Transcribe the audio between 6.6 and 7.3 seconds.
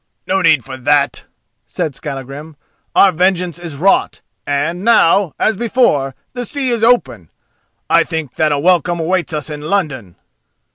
is open, and